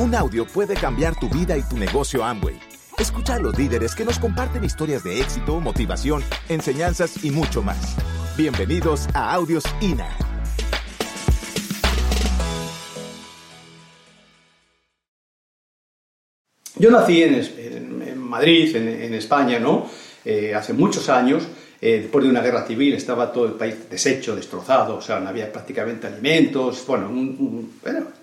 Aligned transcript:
Un 0.00 0.14
audio 0.14 0.46
puede 0.46 0.74
cambiar 0.74 1.18
tu 1.18 1.28
vida 1.28 1.58
y 1.58 1.62
tu 1.62 1.76
negocio 1.76 2.24
Amway. 2.24 2.56
Escucha 3.00 3.34
a 3.34 3.40
los 3.40 3.58
líderes 3.58 3.96
que 3.96 4.04
nos 4.04 4.20
comparten 4.20 4.62
historias 4.62 5.02
de 5.02 5.20
éxito, 5.20 5.58
motivación, 5.58 6.22
enseñanzas 6.48 7.24
y 7.24 7.32
mucho 7.32 7.62
más. 7.62 7.96
Bienvenidos 8.36 9.08
a 9.12 9.34
Audios 9.34 9.64
INA. 9.80 10.08
Yo 16.76 16.92
nací 16.92 17.24
en, 17.24 18.20
Madrid, 18.20 18.76
en, 18.76 19.14
España, 19.14 19.58
¿no? 19.58 19.90
Eh, 20.24 20.54
hace 20.54 20.74
muchos 20.74 21.08
años 21.08 21.48
eh, 21.80 22.00
después 22.02 22.24
de 22.24 22.30
una 22.30 22.40
guerra 22.40 22.66
civil 22.66 22.94
estaba 22.94 23.32
todo 23.32 23.46
el 23.46 23.52
país 23.52 23.88
deshecho, 23.88 24.34
destrozado, 24.34 24.96
o 24.96 25.00
sea, 25.00 25.20
no 25.20 25.28
había 25.28 25.52
prácticamente 25.52 26.08
alimentos, 26.08 26.84
bueno, 26.86 27.08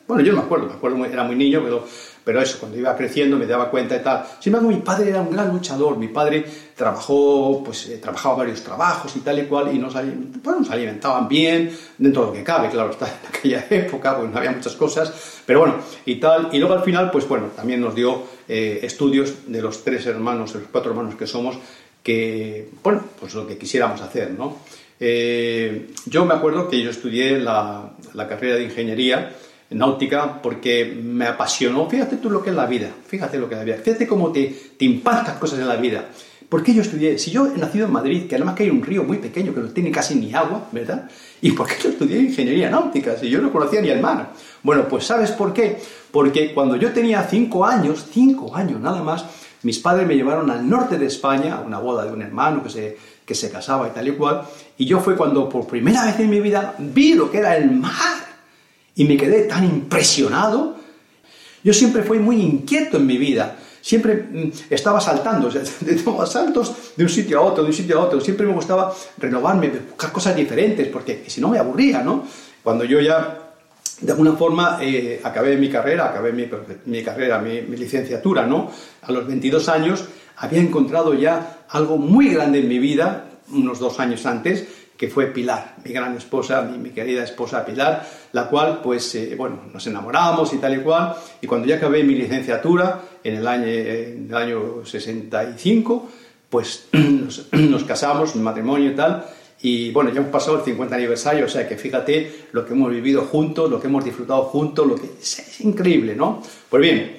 bueno, 0.07 0.21
yo 0.21 0.33
no 0.33 0.39
me 0.39 0.45
acuerdo, 0.45 0.67
me 0.67 0.73
acuerdo, 0.73 1.05
era 1.05 1.23
muy 1.23 1.35
niño, 1.35 1.61
pero, 1.63 1.85
pero 2.23 2.41
eso, 2.41 2.59
cuando 2.59 2.77
iba 2.77 2.95
creciendo 2.95 3.37
me 3.37 3.47
daba 3.47 3.71
cuenta 3.71 3.95
y 3.95 3.99
tal. 3.99 4.25
Sin 4.39 4.53
embargo, 4.53 4.75
mi 4.75 4.81
padre 4.81 5.09
era 5.09 5.21
un 5.21 5.31
gran 5.31 5.51
luchador, 5.51 5.97
mi 5.97 6.09
padre 6.09 6.45
trabajó, 6.75 7.63
pues 7.63 7.87
eh, 7.87 7.97
trabajaba 7.97 8.35
varios 8.35 8.61
trabajos 8.61 9.15
y 9.15 9.21
tal 9.21 9.39
y 9.39 9.45
cual, 9.45 9.73
y 9.73 9.79
nos, 9.79 9.93
bueno, 9.93 10.59
nos 10.59 10.69
alimentaban 10.69 11.27
bien, 11.27 11.71
dentro 11.97 12.23
de 12.23 12.27
lo 12.27 12.33
que 12.33 12.43
cabe, 12.43 12.69
claro, 12.69 12.91
está 12.91 13.07
en 13.07 13.35
aquella 13.35 13.65
época, 13.69 14.17
pues 14.17 14.29
no 14.29 14.37
había 14.37 14.51
muchas 14.51 14.75
cosas, 14.75 15.41
pero 15.45 15.61
bueno, 15.61 15.75
y 16.05 16.15
tal, 16.15 16.49
y 16.51 16.59
luego 16.59 16.73
al 16.73 16.83
final, 16.83 17.09
pues 17.09 17.27
bueno, 17.27 17.47
también 17.55 17.79
nos 17.79 17.95
dio 17.95 18.23
eh, 18.47 18.81
estudios 18.83 19.47
de 19.47 19.61
los 19.61 19.83
tres 19.83 20.05
hermanos, 20.05 20.53
de 20.53 20.59
los 20.59 20.67
cuatro 20.69 20.91
hermanos 20.91 21.15
que 21.15 21.25
somos, 21.25 21.55
que, 22.05 22.69
bueno, 22.83 23.01
pues 23.19 23.33
lo 23.33 23.47
que 23.47 23.57
quisiéramos 23.57 23.99
hacer, 23.99 24.29
¿no? 24.29 24.57
Eh, 24.99 25.87
yo 26.05 26.23
me 26.23 26.35
acuerdo 26.35 26.69
que 26.69 26.79
yo 26.79 26.91
estudié 26.91 27.39
la, 27.39 27.93
la, 28.13 28.27
carrera 28.27 28.57
de 28.57 28.63
ingeniería 28.63 29.35
náutica 29.71 30.39
porque 30.39 30.85
me 30.85 31.25
apasionó. 31.25 31.89
Fíjate 31.89 32.17
tú 32.17 32.29
lo 32.29 32.43
que 32.43 32.51
es 32.51 32.55
la 32.55 32.67
vida, 32.67 32.91
fíjate 33.07 33.39
lo 33.39 33.49
que 33.49 33.55
es 33.55 33.59
la 33.59 33.65
vida, 33.65 33.77
fíjate 33.83 34.05
cómo 34.05 34.31
te, 34.31 34.55
te 34.77 34.85
impactan 34.85 35.39
cosas 35.39 35.57
en 35.57 35.67
la 35.67 35.77
vida. 35.77 36.05
¿Por 36.47 36.61
qué 36.61 36.75
yo 36.75 36.83
estudié? 36.83 37.17
Si 37.17 37.31
yo 37.31 37.47
he 37.47 37.57
nacido 37.57 37.87
en 37.87 37.93
Madrid, 37.93 38.27
que 38.27 38.35
además 38.35 38.53
que 38.53 38.63
hay 38.63 38.69
un 38.69 38.83
río 38.83 39.03
muy 39.03 39.17
pequeño 39.17 39.51
que 39.55 39.61
no 39.61 39.69
tiene 39.69 39.89
casi 39.89 40.13
ni 40.13 40.31
agua, 40.31 40.69
¿verdad? 40.71 41.09
¿Y 41.41 41.53
por 41.53 41.65
qué 41.65 41.73
yo 41.83 41.89
estudié 41.89 42.19
ingeniería 42.19 42.69
náutica 42.69 43.17
si 43.17 43.29
yo 43.29 43.41
no 43.41 43.51
conocía 43.51 43.81
ni 43.81 43.89
el 43.89 43.99
mar? 43.99 44.31
Bueno, 44.61 44.87
pues 44.87 45.05
¿sabes 45.05 45.31
por 45.31 45.53
qué? 45.53 45.77
Porque 46.11 46.53
cuando 46.53 46.75
yo 46.75 46.93
tenía 46.93 47.23
cinco 47.23 47.65
años, 47.65 48.05
cinco 48.13 48.55
años 48.55 48.79
nada 48.79 49.01
más, 49.01 49.25
mis 49.63 49.79
padres 49.79 50.07
me 50.07 50.15
llevaron 50.15 50.49
al 50.51 50.67
norte 50.69 50.97
de 50.97 51.07
España 51.07 51.55
a 51.55 51.61
una 51.61 51.79
boda 51.79 52.05
de 52.05 52.11
un 52.11 52.21
hermano 52.21 52.63
que 52.63 52.69
se, 52.69 52.97
que 53.25 53.35
se 53.35 53.49
casaba 53.49 53.87
y 53.87 53.91
tal 53.91 54.07
y 54.07 54.11
cual, 54.11 54.43
y 54.77 54.85
yo 54.85 54.99
fue 54.99 55.15
cuando 55.15 55.49
por 55.49 55.67
primera 55.67 56.05
vez 56.05 56.19
en 56.19 56.29
mi 56.29 56.39
vida 56.39 56.75
vi 56.77 57.13
lo 57.13 57.31
que 57.31 57.39
era 57.39 57.57
el 57.57 57.71
mar 57.71 58.25
y 58.95 59.05
me 59.05 59.17
quedé 59.17 59.43
tan 59.43 59.63
impresionado. 59.63 60.75
Yo 61.63 61.73
siempre 61.73 62.03
fui 62.03 62.19
muy 62.19 62.41
inquieto 62.41 62.97
en 62.97 63.07
mi 63.07 63.17
vida, 63.17 63.57
siempre 63.81 64.15
mm, 64.15 64.51
estaba 64.69 64.99
saltando, 65.01 65.47
o 65.47 65.51
sea, 65.51 65.61
de 65.61 65.97
saltos 66.27 66.93
de 66.95 67.03
un 67.03 67.09
sitio 67.09 67.39
a 67.39 67.41
otro, 67.41 67.63
de 67.63 67.69
un 67.69 67.75
sitio 67.75 67.99
a 67.99 68.03
otro, 68.03 68.21
siempre 68.21 68.45
me 68.45 68.53
gustaba 68.53 68.93
renovarme, 69.17 69.69
buscar 69.69 70.11
cosas 70.11 70.35
diferentes, 70.35 70.87
porque 70.87 71.23
si 71.27 71.41
no 71.41 71.49
me 71.49 71.59
aburría, 71.59 72.01
¿no? 72.01 72.25
Cuando 72.63 72.83
yo 72.83 72.99
ya 72.99 73.44
de 74.01 74.11
alguna 74.11 74.33
forma 74.33 74.79
eh, 74.81 75.21
acabé 75.23 75.57
mi 75.57 75.69
carrera, 75.69 76.09
acabé 76.09 76.33
mi, 76.33 77.01
carrera, 77.03 77.39
mi, 77.39 77.61
licenciatura, 77.61 78.45
¿no? 78.45 78.71
A 79.01 79.11
los 79.11 79.25
22 79.25 79.69
años 79.69 80.05
había 80.37 80.59
encontrado 80.59 81.13
ya 81.13 81.65
algo 81.69 81.97
muy 81.97 82.29
grande 82.29 82.59
en 82.59 82.67
mi 82.67 82.79
vida, 82.79 83.29
unos 83.51 83.79
dos 83.79 83.99
años 83.99 84.25
antes, 84.25 84.67
que 84.97 85.09
fue 85.09 85.27
Pilar, 85.27 85.75
mi 85.83 85.91
gran 85.91 86.15
esposa, 86.15 86.61
mi, 86.61 86.89
querida 86.89 87.23
esposa 87.23 87.65
Pilar, 87.65 88.05
la 88.31 88.47
cual, 88.47 88.81
pues, 88.81 89.15
eh, 89.15 89.35
bueno, 89.37 89.61
nos 89.73 89.85
enamoramos 89.87 90.53
y 90.53 90.57
tal 90.57 90.75
y 90.75 90.79
cual, 90.81 91.15
y 91.41 91.47
cuando 91.47 91.67
ya 91.67 91.75
acabé 91.75 92.03
mi 92.03 92.15
licenciatura, 92.15 93.01
en 93.23 93.35
el 93.35 93.47
año, 93.47 93.65
en 93.65 94.27
el 94.29 94.35
año 94.35 94.85
65, 94.85 96.09
pues 96.49 96.87
nos, 96.91 97.47
nos 97.51 97.83
casamos, 97.83 98.35
mi 98.35 98.41
matrimonio 98.41 98.91
y 98.91 98.95
tal, 98.95 99.25
y 99.61 99.91
bueno, 99.91 100.11
ya 100.11 100.19
hemos 100.19 100.31
pasado 100.31 100.57
el 100.57 100.63
50 100.63 100.95
aniversario, 100.95 101.45
o 101.45 101.49
sea 101.49 101.67
que 101.67 101.77
fíjate 101.77 102.47
lo 102.51 102.65
que 102.65 102.73
hemos 102.73 102.91
vivido 102.91 103.23
juntos, 103.23 103.69
lo 103.69 103.79
que 103.79 103.87
hemos 103.87 104.03
disfrutado 104.03 104.43
juntos, 104.43 104.85
lo 104.85 104.95
que 104.95 105.07
es, 105.21 105.61
increíble, 105.61 106.15
¿no? 106.15 106.41
Pues 106.69 106.81
bien, 106.81 107.15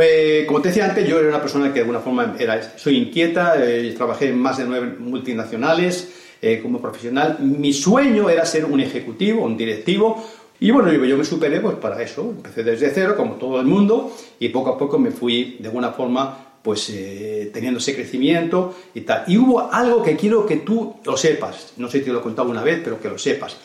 eh, 0.00 0.44
como 0.46 0.60
te 0.60 0.68
decía 0.68 0.84
antes, 0.84 1.08
yo 1.08 1.18
era 1.18 1.28
una 1.28 1.40
persona 1.40 1.68
que 1.68 1.74
de 1.74 1.80
alguna 1.80 2.00
forma 2.00 2.36
era, 2.38 2.78
soy 2.78 2.96
inquieta, 2.96 3.54
eh, 3.58 3.94
trabajé 3.96 4.28
en 4.28 4.38
más 4.38 4.58
de 4.58 4.64
nueve 4.64 4.94
multinacionales 4.98 6.12
eh, 6.42 6.60
como 6.62 6.80
profesional. 6.80 7.38
Mi 7.40 7.72
sueño 7.72 8.28
era 8.28 8.44
ser 8.44 8.66
un 8.66 8.80
ejecutivo, 8.80 9.44
un 9.44 9.56
directivo, 9.56 10.22
y 10.60 10.70
bueno, 10.72 10.92
yo 10.92 11.16
me 11.16 11.24
superé 11.24 11.60
pues 11.60 11.76
para 11.76 12.02
eso. 12.02 12.32
Empecé 12.36 12.64
desde 12.64 12.90
cero, 12.90 13.14
como 13.16 13.34
todo 13.34 13.60
el 13.60 13.66
mundo, 13.66 14.12
y 14.40 14.48
poco 14.48 14.70
a 14.70 14.78
poco 14.78 14.98
me 14.98 15.10
fui 15.10 15.56
de 15.60 15.68
alguna 15.68 15.92
forma 15.92 16.47
pues 16.62 16.90
eh, 16.90 17.50
teniendo 17.52 17.78
ese 17.78 17.94
crecimiento 17.94 18.74
y 18.94 19.02
tal. 19.02 19.24
Y 19.26 19.36
hubo 19.36 19.72
algo 19.72 20.02
que 20.02 20.16
quiero 20.16 20.44
que 20.44 20.56
tú 20.56 20.96
lo 21.04 21.16
sepas, 21.16 21.74
no 21.76 21.88
sé 21.88 21.98
si 21.98 22.04
te 22.04 22.12
lo 22.12 22.20
he 22.20 22.22
contado 22.22 22.50
una 22.50 22.62
vez, 22.62 22.80
pero 22.82 23.00
que 23.00 23.08
lo 23.08 23.18
sepas. 23.18 23.56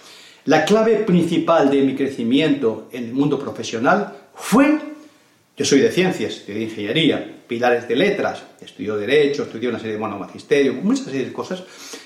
La 0.45 0.65
clave 0.65 0.97
principal 0.97 1.69
de 1.69 1.81
mi 1.81 1.95
crecimiento 1.95 2.89
en 2.91 3.05
el 3.05 3.13
mundo 3.13 3.39
profesional 3.39 4.13
fue, 4.35 4.77
yo 5.55 5.65
soy 5.65 5.79
de 5.79 5.91
ciencias, 5.91 6.45
de 6.45 6.63
ingeniería, 6.63 7.33
pilares 7.47 7.87
de 7.87 7.95
letras, 7.95 8.43
estudió 8.59 8.97
Derecho, 8.97 9.43
estudió 9.43 9.69
una 9.69 9.79
serie 9.79 9.93
de 9.93 9.99
bueno, 9.99 10.17
magisterio, 10.17 10.73
muchas 10.73 11.05
serie 11.05 11.25
de 11.25 11.33
cosas. 11.33 11.63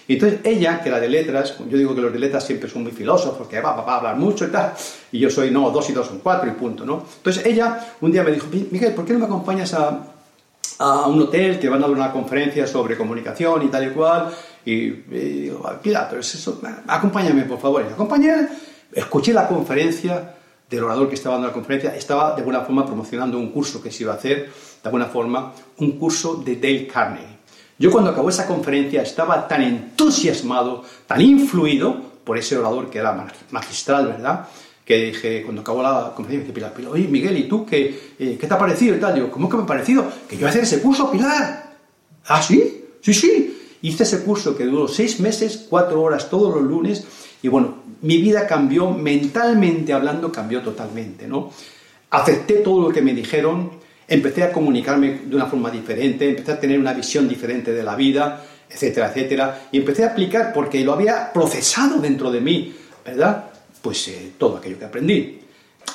Y 0.07 0.13
entonces 0.13 0.39
ella, 0.43 0.81
que 0.81 0.89
era 0.89 0.99
de 0.99 1.09
letras, 1.09 1.55
yo 1.67 1.77
digo 1.77 1.95
que 1.95 2.01
los 2.01 2.13
de 2.13 2.19
letras 2.19 2.45
siempre 2.45 2.69
son 2.69 2.83
muy 2.83 2.91
filósofos, 2.91 3.47
que 3.47 3.59
va, 3.59 3.75
va, 3.75 3.83
va 3.83 3.93
a 3.93 3.97
hablar 3.97 4.17
mucho 4.17 4.45
y 4.45 4.49
tal, 4.49 4.73
y 5.11 5.19
yo 5.19 5.29
soy, 5.29 5.49
no, 5.49 5.71
dos 5.71 5.89
y 5.89 5.93
dos 5.93 6.07
son 6.07 6.19
cuatro 6.19 6.49
y 6.49 6.53
punto, 6.53 6.85
¿no? 6.85 7.05
Entonces 7.17 7.45
ella 7.45 7.95
un 8.01 8.11
día 8.11 8.23
me 8.23 8.31
dijo, 8.31 8.47
Miguel, 8.71 8.93
¿por 8.93 9.05
qué 9.05 9.13
no 9.13 9.19
me 9.19 9.25
acompañas 9.25 9.73
a, 9.73 10.13
a 10.79 11.07
un 11.07 11.21
hotel 11.21 11.59
que 11.59 11.69
van 11.69 11.79
a 11.79 11.88
dar 11.88 11.95
una 11.95 12.11
conferencia 12.11 12.67
sobre 12.67 12.97
comunicación 12.97 13.63
y 13.63 13.67
tal 13.67 13.88
y 13.88 13.89
cual. 13.91 14.29
Y, 14.65 14.89
digo, 14.89 15.69
mira, 15.83 16.07
pero 16.09 16.21
es 16.21 16.35
eso, 16.35 16.61
acompáñame 16.88 17.43
por 17.43 17.59
favor. 17.59 17.85
Y 17.89 17.93
acompañé, 17.93 18.47
escuché 18.93 19.33
la 19.33 19.47
conferencia 19.47 20.35
del 20.69 20.83
orador 20.83 21.07
que 21.07 21.16
estaba 21.16 21.35
dando 21.35 21.47
la 21.47 21.53
conferencia, 21.53 21.95
estaba 21.95 22.31
de 22.31 22.39
alguna 22.39 22.61
forma 22.61 22.85
promocionando 22.85 23.37
un 23.37 23.51
curso 23.51 23.81
que 23.81 23.91
se 23.91 24.03
iba 24.03 24.13
a 24.13 24.17
hacer, 24.17 24.45
de 24.45 24.51
alguna 24.83 25.05
forma, 25.05 25.53
un 25.77 25.91
curso 25.97 26.35
de 26.35 26.55
Dale 26.57 26.87
Carnegie. 26.87 27.37
Yo 27.79 27.91
cuando 27.91 28.09
acabó 28.09 28.29
esa 28.29 28.47
conferencia 28.47 29.01
estaba 29.01 29.47
tan 29.47 29.61
entusiasmado, 29.61 30.83
tan 31.05 31.21
influido 31.21 31.95
por 32.23 32.37
ese 32.37 32.57
orador 32.57 32.89
que 32.89 32.97
era 32.97 33.27
magistral, 33.51 34.07
¿verdad? 34.07 34.47
Que 34.87 34.95
dije, 35.07 35.43
cuando 35.43 35.63
acabó 35.63 35.83
la 35.83 36.13
conferencia, 36.15 36.53
Pilar, 36.53 36.73
Pilar, 36.73 36.93
oye, 36.93 37.09
Miguel, 37.09 37.37
¿y 37.37 37.43
tú 37.43 37.65
qué, 37.65 38.13
eh, 38.17 38.37
qué 38.39 38.47
te 38.47 38.53
ha 38.53 38.57
parecido 38.57 38.95
y 38.95 38.99
tal? 38.99 39.15
Digo, 39.15 39.29
¿cómo 39.29 39.49
que 39.49 39.57
me 39.57 39.63
ha 39.63 39.65
parecido? 39.65 40.09
Que 40.29 40.35
yo 40.35 40.39
voy 40.39 40.47
a 40.47 40.49
hacer 40.51 40.63
ese 40.63 40.79
curso, 40.79 41.11
Pilar. 41.11 41.75
¿Ah, 42.25 42.41
sí? 42.41 42.85
Sí, 43.01 43.13
sí. 43.13 43.77
Hice 43.81 44.03
ese 44.03 44.23
curso 44.23 44.55
que 44.55 44.63
duró 44.63 44.87
seis 44.87 45.19
meses, 45.19 45.65
cuatro 45.69 46.01
horas 46.01 46.29
todos 46.29 46.55
los 46.55 46.63
lunes, 46.63 47.03
y 47.43 47.49
bueno, 47.49 47.83
mi 48.01 48.21
vida 48.21 48.47
cambió, 48.47 48.91
mentalmente 48.91 49.91
hablando, 49.91 50.31
cambió 50.31 50.61
totalmente, 50.61 51.27
¿no? 51.27 51.51
Acepté 52.09 52.55
todo 52.59 52.87
lo 52.87 52.93
que 52.93 53.01
me 53.01 53.13
dijeron, 53.13 53.71
empecé 54.07 54.43
a 54.43 54.53
comunicarme 54.53 55.19
de 55.25 55.35
una 55.35 55.47
forma 55.47 55.69
diferente, 55.69 56.29
empecé 56.29 56.53
a 56.53 56.59
tener 56.61 56.79
una 56.79 56.93
visión 56.93 57.27
diferente 57.27 57.73
de 57.73 57.83
la 57.83 57.97
vida, 57.97 58.41
etcétera, 58.69 59.09
etcétera, 59.09 59.67
y 59.69 59.79
empecé 59.79 60.05
a 60.05 60.11
aplicar 60.11 60.53
porque 60.53 60.79
lo 60.85 60.93
había 60.93 61.33
procesado 61.33 61.99
dentro 61.99 62.31
de 62.31 62.39
mí, 62.39 62.73
¿verdad? 63.05 63.51
Pues 63.87 64.05
eh, 64.09 64.33
todo 64.37 64.57
aquello 64.57 64.77
que 64.77 64.83
aprendí. 64.83 65.39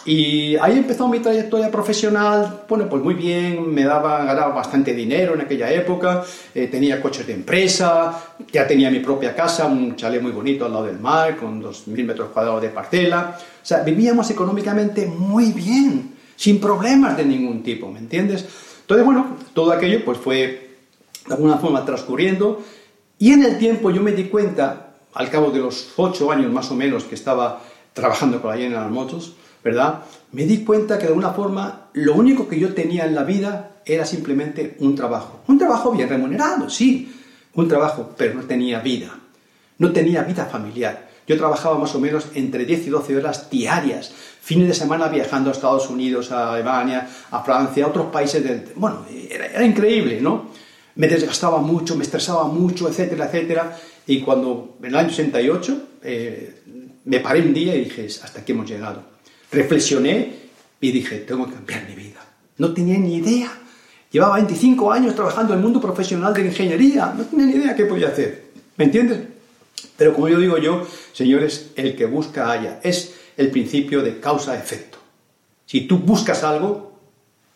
Y 0.07 0.57
ahí 0.57 0.79
empezó 0.79 1.09
mi 1.09 1.19
trayectoria 1.19 1.71
profesional, 1.71 2.63
bueno, 2.67 2.89
pues 2.89 3.03
muy 3.03 3.13
bien, 3.13 3.71
me 3.71 3.85
daba, 3.85 4.25
ganaba 4.25 4.55
bastante 4.55 4.95
dinero 4.95 5.35
en 5.35 5.43
aquella 5.43 5.71
época, 5.71 6.25
eh, 6.55 6.69
tenía 6.69 7.03
coches 7.03 7.27
de 7.27 7.35
empresa, 7.35 8.19
ya 8.51 8.67
tenía 8.67 8.91
mi 8.91 9.01
propia 9.01 9.37
casa, 9.37 9.67
un 9.67 9.95
chalet 9.95 10.23
muy 10.23 10.33
bonito 10.33 10.65
al 10.65 10.73
lado 10.73 10.87
del 10.87 11.01
mar, 11.01 11.37
con 11.37 11.63
2.000 11.63 12.07
metros 12.07 12.31
cuadrados 12.31 12.63
de 12.63 12.71
parcela, 12.71 13.37
o 13.39 13.67
sea, 13.67 13.83
vivíamos 13.83 14.31
económicamente 14.31 15.05
muy 15.05 15.53
bien, 15.53 16.15
sin 16.35 16.59
problemas 16.63 17.15
de 17.19 17.27
ningún 17.27 17.63
tipo, 17.63 17.91
¿me 17.91 17.99
entiendes? 17.99 18.47
Entonces, 18.81 19.05
bueno, 19.05 19.37
todo 19.53 19.71
aquello 19.71 20.03
pues 20.03 20.17
fue 20.17 20.79
de 21.27 21.35
alguna 21.35 21.59
forma 21.59 21.85
transcurriendo 21.85 22.63
y 23.19 23.33
en 23.33 23.43
el 23.43 23.59
tiempo 23.59 23.91
yo 23.91 24.01
me 24.01 24.13
di 24.13 24.25
cuenta, 24.25 24.93
al 25.15 25.31
cabo 25.31 25.51
de 25.51 25.61
los 25.61 25.93
ocho 25.97 26.31
años 26.31 26.53
más 26.53 26.71
o 26.71 26.75
menos 26.75 27.05
que 27.05 27.15
estaba 27.15 27.61
trabajando 27.93 28.41
con 28.41 28.51
la 28.51 28.57
General 28.57 28.91
Motors, 28.91 29.33
¿verdad? 29.63 30.03
Me 30.33 30.45
di 30.45 30.65
cuenta 30.65 30.97
que 30.97 31.05
de 31.05 31.09
alguna 31.09 31.31
forma 31.31 31.89
lo 31.93 32.15
único 32.15 32.49
que 32.49 32.59
yo 32.59 32.75
tenía 32.75 33.05
en 33.05 33.15
la 33.15 33.25
vida 33.25 33.77
era 33.85 34.05
simplemente 34.05 34.77
un 34.81 34.95
trabajo. 34.95 35.41
Un 35.49 35.59
trabajo 35.59 35.93
bien 35.93 36.09
remunerado, 36.09 36.71
sí, 36.71 37.13
un 37.55 37.69
trabajo, 37.69 38.11
pero 38.17 38.35
no 38.35 38.43
tenía 38.43 38.81
vida. 38.81 39.19
No 39.79 39.93
tenía 39.93 40.23
vida 40.23 40.47
familiar. 40.47 41.11
Yo 41.27 41.37
trabajaba 41.37 41.79
más 41.79 41.95
o 41.95 42.01
menos 42.01 42.27
entre 42.35 42.65
10 42.65 42.87
y 42.87 42.91
12 42.91 43.17
horas 43.17 43.49
diarias, 43.51 44.13
fines 44.41 44.69
de 44.69 44.75
semana 44.75 45.09
viajando 45.09 45.51
a 45.51 45.53
Estados 45.53 45.89
Unidos, 45.89 46.33
a 46.33 46.55
Alemania, 46.55 47.09
a 47.31 47.43
Francia, 47.43 47.85
a 47.85 47.89
otros 47.89 48.07
países. 48.07 48.43
Del... 48.43 48.73
Bueno, 48.75 49.07
era, 49.31 49.65
increíble, 49.65 50.21
¿no? 50.21 50.51
Me 50.97 51.07
desgastaba 51.07 51.59
mucho, 51.59 51.97
me 51.97 52.03
estresaba 52.03 52.45
mucho, 52.45 52.89
etcétera, 52.89 53.27
etcétera. 53.27 53.77
Y 54.07 54.21
cuando 54.21 54.77
en 54.83 54.89
el 54.89 54.97
año 54.97 55.11
68 55.11 55.83
me 57.13 57.21
paré 57.21 57.43
un 57.43 57.53
día 57.53 57.77
y 57.77 57.85
dije, 57.85 58.07
hasta 58.07 58.41
aquí 58.41 58.53
hemos 58.53 58.67
llegado. 58.67 59.03
Reflexioné 59.51 60.35
y 60.81 60.93
dije, 60.93 61.19
tengo 61.19 61.47
que 61.47 61.53
cambiar 61.53 61.87
mi 61.87 61.95
vida. 61.95 62.25
No 62.57 62.73
tenía 62.73 62.97
ni 62.97 63.17
idea. 63.17 63.53
Llevaba 64.11 64.37
25 64.37 64.91
años 64.91 65.15
trabajando 65.15 65.53
en 65.53 65.59
el 65.59 65.63
mundo 65.63 65.79
profesional 65.79 66.33
de 66.33 66.41
la 66.41 66.47
ingeniería. 66.47 67.13
No 67.15 67.25
tenía 67.25 67.45
ni 67.45 67.53
idea 67.57 67.77
qué 67.77 67.85
podía 67.85 68.09
hacer. 68.09 68.45
¿Me 68.79 68.87
entiendes? 68.87 69.21
Pero 69.99 70.15
como 70.15 70.31
yo 70.31 70.39
digo 70.39 70.57
yo, 70.57 70.87
señores, 71.13 71.73
el 71.77 71.95
que 71.97 72.07
busca 72.07 72.51
haya. 72.51 72.81
Es 72.83 73.15
el 73.37 73.51
principio 73.51 74.01
de 74.01 74.19
causa-efecto. 74.19 74.97
Si 75.67 75.83
tú 75.83 75.99
buscas 75.99 76.43
algo, 76.43 76.99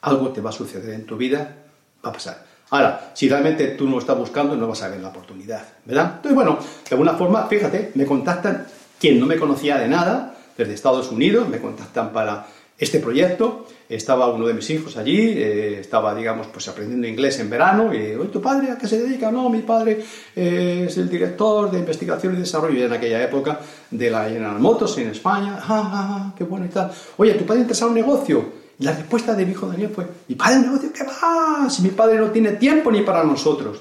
algo 0.03 0.33
te 0.33 0.43
va 0.43 0.51
a 0.51 0.53
suceder 0.53 0.93
en 0.93 1.07
tu 1.07 1.17
vida, 1.17 1.65
va 2.05 2.11
a 2.11 2.13
pasar. 2.13 2.47
Ahora, 2.69 3.13
si 3.15 3.27
realmente 3.27 3.69
tú 3.69 3.87
no 3.87 3.93
lo 3.93 4.01
estás 4.01 4.19
buscando, 4.19 4.55
no 4.55 4.69
vas 4.69 4.83
a 4.83 4.89
ver 4.89 5.01
la 5.01 5.09
oportunidad, 5.09 5.67
¿verdad? 5.87 6.17
Entonces, 6.17 6.35
bueno, 6.35 6.59
de 6.59 6.91
alguna 6.91 7.15
forma, 7.15 7.47
fíjate, 7.47 7.93
me 7.95 8.05
contactan 8.05 8.67
quien 9.01 9.21
no 9.21 9.27
me 9.27 9.37
conocía 9.37 9.79
de 9.79 9.89
nada, 9.89 10.37
desde 10.57 10.75
Estados 10.75 11.11
Unidos, 11.11 11.49
me 11.49 11.61
contactan 11.61 12.13
para 12.13 12.47
este 12.79 13.01
proyecto. 13.01 13.67
Estaba 13.89 14.29
uno 14.33 14.47
de 14.47 14.55
mis 14.55 14.69
hijos 14.71 14.97
allí, 14.97 15.17
eh, 15.17 15.79
estaba, 15.79 16.15
digamos, 16.15 16.49
pues 16.49 16.67
aprendiendo 16.67 17.07
inglés 17.07 17.39
en 17.39 17.49
verano, 17.49 17.95
y, 17.95 18.15
oye, 18.15 18.31
¿tu 18.31 18.43
padre 18.43 18.73
a 18.73 18.79
qué 18.79 18.89
se 18.89 19.01
dedica? 19.01 19.31
No, 19.31 19.49
mi 19.49 19.61
padre 19.61 20.03
eh, 20.35 20.87
es 20.89 20.97
el 20.99 21.09
director 21.09 21.71
de 21.71 21.79
investigación 21.79 22.35
y 22.35 22.41
desarrollo 22.41 22.85
en 22.85 22.93
aquella 22.93 23.23
época 23.23 23.61
de 23.91 24.11
la 24.11 24.25
General 24.25 24.59
Motors 24.59 24.99
en 24.99 25.09
España. 25.09 25.57
¡Ah, 25.61 25.67
ah, 25.69 25.93
ah 25.95 26.35
qué 26.37 26.43
bueno 26.45 26.67
y 26.67 26.69
tal! 26.69 26.91
Oye, 27.17 27.35
¿tu 27.35 27.47
padre 27.47 27.61
interesa 27.61 27.87
un 27.87 27.95
negocio? 27.95 28.67
Y 28.79 28.85
la 28.85 28.93
respuesta 28.93 29.35
de 29.35 29.47
mi 29.47 29.53
hijo 29.53 29.69
Daniel 29.69 29.91
fue, 29.95 30.05
¿mi 30.29 30.35
padre 30.35 30.57
un 30.57 30.63
negocio? 30.63 30.93
¿Qué 30.93 31.05
va? 31.05 31.71
Si 31.71 31.83
mi 31.83 31.91
padre 31.91 32.19
no 32.19 32.31
tiene 32.31 32.53
tiempo 32.53 32.91
ni 32.91 33.03
para 33.03 33.23
nosotros. 33.23 33.81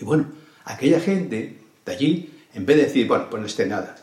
Y 0.00 0.04
bueno, 0.04 0.26
aquella 0.64 1.00
gente 1.00 1.58
de 1.84 1.92
allí, 1.92 2.32
en 2.54 2.64
vez 2.64 2.76
de 2.76 2.82
decir, 2.84 3.08
bueno, 3.08 3.26
pues 3.28 3.40
no 3.40 3.46
esté 3.46 3.66
nada, 3.66 3.96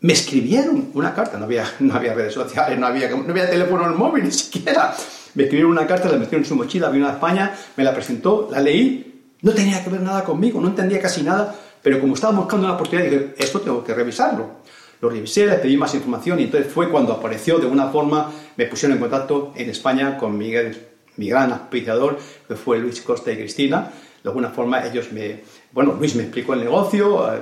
me 0.00 0.12
escribieron 0.12 0.90
una 0.94 1.14
carta, 1.14 1.38
no 1.38 1.44
había, 1.44 1.64
no 1.80 1.94
había 1.94 2.14
redes 2.14 2.34
sociales, 2.34 2.78
no 2.78 2.86
había, 2.86 3.10
no 3.10 3.30
había 3.30 3.50
teléfono 3.50 3.88
móvil 3.94 4.24
ni 4.24 4.32
siquiera. 4.32 4.94
Me 5.34 5.44
escribieron 5.44 5.72
una 5.72 5.86
carta, 5.86 6.08
la 6.08 6.18
metieron 6.18 6.42
en 6.42 6.48
su 6.48 6.56
mochila, 6.56 6.88
vino 6.88 7.06
a 7.06 7.12
España, 7.12 7.54
me 7.76 7.84
la 7.84 7.92
presentó, 7.92 8.48
la 8.50 8.60
leí, 8.60 9.32
no 9.42 9.52
tenía 9.52 9.82
que 9.84 9.90
ver 9.90 10.00
nada 10.00 10.24
conmigo, 10.24 10.60
no 10.60 10.68
entendía 10.68 11.00
casi 11.00 11.22
nada, 11.22 11.54
pero 11.82 12.00
como 12.00 12.14
estaba 12.14 12.36
buscando 12.36 12.66
una 12.66 12.74
oportunidad, 12.74 13.08
dije, 13.08 13.34
esto 13.38 13.60
tengo 13.60 13.84
que 13.84 13.94
revisarlo. 13.94 14.58
Lo 15.00 15.08
revisé, 15.08 15.46
le 15.46 15.54
pedí 15.56 15.76
más 15.76 15.94
información 15.94 16.40
y 16.40 16.44
entonces 16.44 16.72
fue 16.72 16.90
cuando 16.90 17.12
apareció 17.12 17.58
de 17.58 17.66
una 17.66 17.88
forma, 17.88 18.32
me 18.56 18.66
pusieron 18.66 18.96
en 18.96 19.00
contacto 19.00 19.52
en 19.54 19.70
España 19.70 20.18
con 20.18 20.36
Miguel, 20.36 20.76
mi 21.16 21.28
gran 21.28 21.52
auspiciador, 21.52 22.18
que 22.48 22.56
fue 22.56 22.78
Luis 22.78 23.00
Costa 23.02 23.30
y 23.30 23.36
Cristina. 23.36 23.92
De 24.22 24.28
alguna 24.28 24.50
forma 24.50 24.84
ellos 24.84 25.12
me, 25.12 25.40
bueno, 25.72 25.94
Luis 25.96 26.16
me 26.16 26.24
explicó 26.24 26.54
el 26.54 26.60
negocio, 26.60 27.32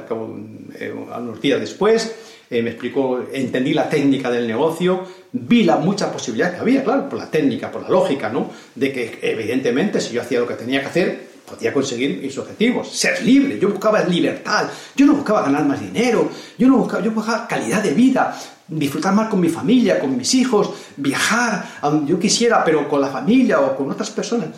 eh, 0.79 0.93
unos 0.93 1.41
días 1.41 1.59
después, 1.59 2.15
eh, 2.49 2.63
me 2.63 2.71
explicó, 2.71 3.25
entendí 3.33 3.75
la 3.75 3.89
técnica 3.89 4.31
del 4.31 4.47
negocio, 4.47 5.05
vi 5.33 5.65
la 5.65 5.77
mucha 5.77 6.13
posibilidad 6.13 6.55
que 6.55 6.61
había, 6.61 6.85
claro, 6.85 7.09
por 7.09 7.19
la 7.19 7.31
técnica, 7.31 7.71
por 7.71 7.83
la 7.83 7.89
lógica, 7.89 8.29
¿no? 8.29 8.51
De 8.75 8.93
que 8.93 9.19
evidentemente 9.23 10.01
si 10.01 10.15
yo 10.15 10.23
hacía 10.23 10.41
lo 10.41 10.47
que 10.47 10.55
tenía 10.55 10.81
que 10.81 10.87
hacer, 10.87 11.27
podía 11.47 11.73
conseguir 11.73 12.21
mis 12.21 12.37
objetivos, 12.39 12.89
ser 12.91 13.23
libre, 13.23 13.59
yo 13.59 13.69
buscaba 13.71 14.03
libertad, 14.03 14.69
yo 14.97 15.07
no 15.07 15.15
buscaba 15.15 15.43
ganar 15.43 15.65
más 15.65 15.81
dinero, 15.81 16.31
yo 16.59 16.69
no 16.69 16.79
buscaba, 16.79 17.03
yo 17.03 17.13
buscaba 17.13 17.47
calidad 17.47 17.83
de 17.83 17.93
vida, 17.93 18.37
disfrutar 18.69 19.15
más 19.15 19.29
con 19.29 19.41
mi 19.41 19.49
familia, 19.49 20.01
con 20.01 20.17
mis 20.17 20.35
hijos, 20.35 20.71
viajar 20.97 21.65
a 21.81 21.89
donde 21.89 22.11
yo 22.11 22.19
quisiera, 22.19 22.65
pero 22.65 22.89
con 22.89 23.01
la 23.01 23.09
familia 23.09 23.61
o 23.61 23.77
con 23.77 23.91
otras 23.91 24.11
personas. 24.11 24.49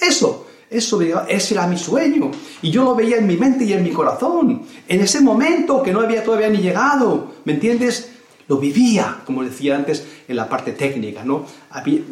Eso, 0.00 0.46
eso 0.72 1.00
ese 1.00 1.54
era 1.54 1.66
mi 1.66 1.76
sueño. 1.78 2.30
Y 2.62 2.70
yo 2.70 2.84
lo 2.84 2.94
veía 2.94 3.16
en 3.16 3.26
mi 3.26 3.36
mente 3.36 3.64
y 3.64 3.72
en 3.72 3.82
mi 3.82 3.90
corazón. 3.90 4.62
En 4.88 5.00
ese 5.00 5.20
momento 5.20 5.82
que 5.82 5.92
no 5.92 6.00
había 6.00 6.24
todavía 6.24 6.48
ni 6.48 6.58
llegado. 6.58 7.34
¿Me 7.44 7.54
entiendes? 7.54 8.10
Lo 8.48 8.58
vivía, 8.58 9.18
como 9.24 9.44
decía 9.44 9.76
antes, 9.76 10.04
en 10.28 10.36
la 10.36 10.48
parte 10.48 10.72
técnica, 10.72 11.24
¿no? 11.24 11.46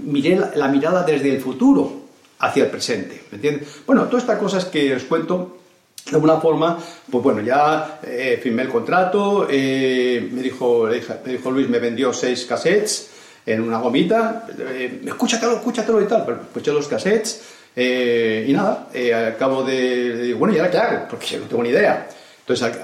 Miré 0.04 0.40
la, 0.54 0.68
mirada 0.68 1.02
desde 1.02 1.34
el 1.34 1.40
futuro 1.40 1.92
hacia 2.38 2.64
el 2.64 2.70
presente. 2.70 3.24
¿Me 3.30 3.36
entiendes? 3.36 3.82
Bueno, 3.86 4.04
todas 4.04 4.22
estas 4.22 4.38
cosas 4.38 4.64
que 4.66 4.94
os 4.94 5.04
cuento 5.04 5.58
de 6.08 6.16
alguna 6.16 6.40
forma, 6.40 6.78
pues 7.10 7.22
bueno, 7.22 7.40
ya 7.40 8.00
eh, 8.02 8.40
firmé 8.42 8.62
el 8.62 8.68
contrato, 8.68 9.46
eh, 9.50 10.28
me, 10.32 10.42
dijo, 10.42 10.88
me 11.24 11.32
dijo 11.32 11.50
Luis, 11.50 11.68
me 11.68 11.78
vendió 11.78 12.12
seis 12.12 12.46
cassettes 12.46 13.10
en 13.46 13.60
una 13.60 13.78
gomita, 13.78 14.46
eh, 14.58 15.02
escúchatelo, 15.06 15.56
escúchatelo 15.56 16.00
y 16.02 16.06
tal, 16.06 16.24
pero 16.24 16.42
escuché 16.42 16.72
los 16.72 16.88
cassettes, 16.88 17.42
eh, 17.76 18.44
y 18.48 18.52
nada, 18.52 18.88
eh, 18.92 19.14
al 19.14 19.36
cabo 19.36 19.62
de, 19.62 20.34
bueno, 20.34 20.54
¿y 20.54 20.58
ahora 20.58 20.70
qué 20.70 20.78
hago? 20.78 21.08
Porque 21.08 21.26
yo 21.26 21.40
no 21.40 21.46
tengo 21.46 21.62
ni 21.62 21.70
idea. 21.70 22.08
Entonces, 22.40 22.76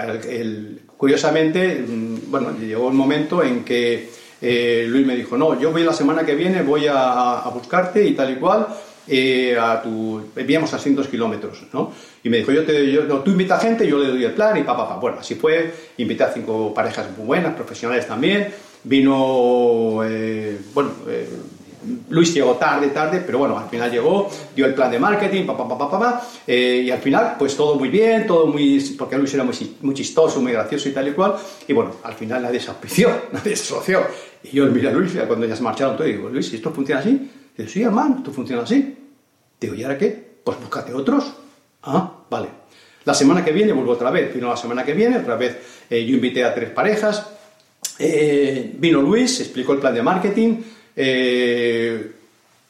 curiosamente, 0.97 1.85
mm, 1.87 2.31
bueno, 2.31 2.57
llegó 2.59 2.87
un 2.87 2.97
momento 2.97 3.43
en 3.43 3.65
que 3.65 4.09
eh, 4.41 4.87
Luis 4.89 5.07
me 5.07 5.17
dijo, 5.17 5.37
no, 5.37 5.59
yo 5.59 5.73
voy 5.73 5.83
la 5.83 5.93
semana 5.93 6.25
que 6.25 6.35
viene, 6.35 6.63
voy 6.63 6.87
a, 6.89 7.43
buscarte 7.53 8.05
y 8.07 8.13
tal 8.13 8.33
y 8.33 8.37
cual, 8.37 8.67
a 9.61 9.83
tu, 9.83 10.31
vivíamos 10.35 10.73
a 10.73 10.79
100 10.79 11.05
kilómetros, 11.05 11.65
¿no? 11.73 11.93
Y 12.23 12.29
me 12.29 12.39
dijo, 12.39 12.53
yo 12.53 12.65
te, 12.65 12.91
yo, 12.91 13.07
tú 13.21 13.31
invita 13.31 13.57
a 13.57 13.61
gente, 13.61 13.87
yo 13.87 13.99
le 13.99 14.09
doy 14.09 14.25
el 14.25 14.33
plan 14.33 14.57
y 14.57 14.63
pa, 14.63 14.77
pa, 14.77 14.89
pa. 14.89 14.97
Bueno, 14.97 15.19
así 15.21 15.35
fue, 15.37 15.73
invité 15.97 16.25
a 16.25 16.33
cinco 16.33 16.73
parejas 16.75 17.07
muy 17.17 17.27
buenas, 17.27 17.55
profesionales 17.55 18.07
también, 18.07 18.53
vino, 18.85 20.03
bueno, 20.75 20.91
Luis 22.09 22.35
llegó 22.35 22.55
tarde, 22.55 22.89
tarde, 22.89 23.23
pero 23.25 23.39
bueno, 23.39 23.59
al 23.59 23.69
final 23.69 23.91
llegó, 23.91 24.29
dio 24.55 24.67
el 24.67 24.75
plan 24.75 24.91
de 24.91 24.99
marketing, 24.99 25.45
pa, 25.47 25.57
pa, 25.57 25.79
pa, 25.79 25.91
pa, 25.91 26.29
eh, 26.47 26.83
y 26.85 26.91
al 26.91 26.99
final, 27.01 27.37
pues 27.39 27.57
todo 27.57 27.77
muy 27.77 27.89
bien, 27.89 28.27
todo 28.27 28.47
muy, 28.47 28.81
porque 28.99 29.17
Luis 29.17 29.33
era 29.35 29.45
muy, 29.45 29.77
muy, 29.83 29.95
chistoso, 29.95 30.41
muy 30.41 30.53
gracioso 30.53 30.89
y 30.89 30.93
tal 30.93 31.09
y 31.09 31.13
cual, 31.13 31.37
y 31.67 31.73
bueno, 31.73 31.93
al 32.03 32.15
final 32.15 32.43
nadie 32.43 32.61
se 32.61 32.71
auspició, 32.71 33.11
nadie. 33.33 33.55
Y 34.43 34.51
yo 34.51 34.67
miré 34.67 34.89
a 34.89 34.93
Luis, 34.93 35.13
cuando 35.27 35.47
ya 35.47 35.57
se 35.57 35.63
marcharon 35.63 35.97
todo, 35.97 36.07
y 36.07 36.13
digo, 36.13 36.29
Luis, 36.29 36.53
¿esto 36.53 36.71
funciona 36.73 37.01
así? 37.01 37.11
Y 37.11 37.57
digo, 37.59 37.69
sí, 37.69 37.83
hermano, 37.83 38.17
esto 38.19 38.33
funciona 38.33 38.63
así. 38.63 38.97
Digo, 39.61 39.75
¿y 39.75 39.83
ahora 39.83 39.99
qué? 39.99 40.39
Pues 40.45 40.59
búscate 40.61 40.93
otros. 40.93 41.33
Ah, 41.83 42.13
vale. 42.29 42.49
La 43.05 43.15
semana 43.15 43.45
que 43.45 43.53
viene 43.53 43.73
vuelvo 43.73 43.93
otra 43.93 44.11
vez, 44.11 44.35
vino 44.35 44.49
la 44.49 44.57
semana 44.57 44.85
que 44.85 44.93
viene, 44.93 45.19
otra 45.19 45.37
vez 45.37 45.57
eh, 45.89 46.05
yo 46.05 46.17
invité 46.17 46.45
a 46.45 46.53
tres 46.53 46.71
parejas, 46.71 47.25
eh, 47.99 48.75
vino 48.79 49.01
Luis, 49.01 49.41
explicó 49.41 49.73
el 49.73 49.79
plan 49.79 49.95
de 49.95 50.03
marketing, 50.03 50.57
eh, 50.97 52.13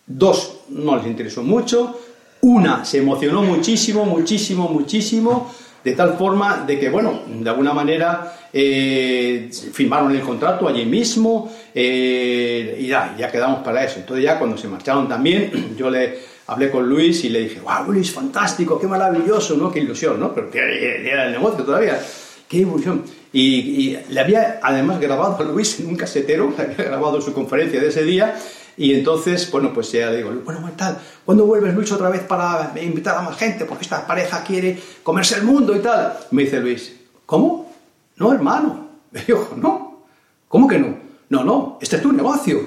dos 0.07 0.61
no 0.71 0.97
les 0.97 1.07
interesó 1.07 1.43
mucho. 1.43 2.01
Una 2.43 2.85
se 2.85 2.99
emocionó 2.99 3.43
muchísimo, 3.43 4.05
muchísimo, 4.05 4.69
muchísimo, 4.69 5.53
de 5.83 5.93
tal 5.93 6.17
forma 6.17 6.65
de 6.67 6.79
que, 6.79 6.91
bueno, 6.91 7.23
de 7.27 7.49
alguna 7.49 7.73
manera 7.73 8.37
eh, 8.53 9.51
firmaron 9.73 10.15
el 10.15 10.21
contrato 10.21 10.69
allí 10.69 10.85
mismo 10.85 11.53
eh, 11.75 12.77
y 12.81 12.89
ya, 12.89 13.15
ya 13.19 13.31
quedamos 13.31 13.63
para 13.63 13.85
eso. 13.85 14.01
Entonces 14.01 14.25
ya 14.25 14.39
cuando 14.39 14.57
se 14.57 14.69
marcharon 14.69 15.09
también, 15.09 15.75
yo 15.77 15.91
le 15.91 16.19
hablé 16.49 16.71
con 16.71 16.89
Luis 16.89 17.25
y 17.25 17.31
le 17.31 17.41
dije, 17.41 17.61
wow, 17.61 17.91
Luis, 17.93 18.13
fantástico, 18.13 18.79
qué 18.79 18.87
maravilloso, 18.87 19.57
¿no? 19.57 19.73
Qué 19.73 19.81
ilusión, 19.81 20.21
¿no? 20.21 20.35
Pero 20.35 20.51
era 20.53 21.27
el 21.27 21.33
negocio 21.33 21.65
todavía, 21.65 22.01
qué 22.49 22.59
ilusión. 22.59 23.03
Y, 23.39 23.99
le 24.09 24.19
había 24.21 24.61
además 24.63 24.99
grabado 24.99 25.37
a 25.39 25.43
Luis 25.43 25.79
en 25.81 25.89
un 25.89 25.97
casetero, 25.97 26.55
le 26.57 26.65
había 26.65 26.87
grabado 26.87 27.21
su 27.21 27.35
conferencia 27.35 27.79
de 27.79 27.89
ese 27.89 28.03
día. 28.03 28.35
Y 28.79 28.95
entonces, 28.95 29.51
bueno, 29.51 29.75
pues 29.75 29.93
ya 29.93 30.11
le 30.11 30.19
digo, 30.19 30.31
bueno, 30.43 30.71
tal, 30.75 30.99
¿cuándo 31.23 31.45
vuelves 31.45 31.75
Luis 31.75 31.93
otra 31.93 32.09
vez 32.09 32.23
para 32.23 32.73
invitar 32.81 33.17
a 33.19 33.21
más 33.21 33.37
gente? 33.37 33.67
Porque 33.67 33.85
esta 33.85 34.07
pareja 34.07 34.43
quiere 34.43 34.79
comerse 35.03 35.35
el 35.35 35.43
mundo 35.43 35.77
y 35.77 35.81
tal. 35.81 36.17
Me 36.31 36.45
dice 36.45 36.61
Luis, 36.61 36.97
¿cómo? 37.27 37.75
No, 38.17 38.33
hermano. 38.33 38.89
Me 39.11 39.21
dijo, 39.21 39.55
no. 39.55 40.07
¿Cómo 40.49 40.67
que 40.67 40.79
no? 40.79 40.97
No, 41.29 41.45
no, 41.45 41.79
este 41.83 41.97
es 41.97 42.03
tu 42.03 42.13
negocio. 42.13 42.59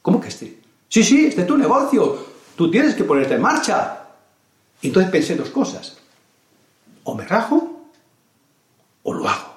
¿Cómo 0.00 0.22
que 0.22 0.28
este? 0.28 0.58
Sí, 0.88 1.02
sí, 1.02 1.26
este 1.26 1.42
es 1.42 1.46
tu 1.46 1.58
negocio. 1.58 2.16
Tú 2.56 2.70
tienes 2.70 2.94
que 2.94 3.04
ponerte 3.04 3.34
en 3.34 3.42
marcha. 3.42 4.04
Entonces 4.80 5.10
pensé 5.10 5.34
dos 5.34 5.50
cosas. 5.50 5.98
O 7.04 7.14
me 7.14 7.26
rajo 7.26 7.88
o 9.02 9.12
lo 9.12 9.28
hago. 9.28 9.49